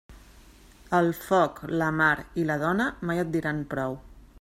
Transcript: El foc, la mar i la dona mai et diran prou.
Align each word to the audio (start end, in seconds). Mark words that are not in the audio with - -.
El 0.99 1.09
foc, 1.19 1.61
la 1.83 1.91
mar 2.01 2.11
i 2.45 2.49
la 2.49 2.57
dona 2.67 2.89
mai 3.11 3.25
et 3.27 3.35
diran 3.39 3.67
prou. 3.75 4.01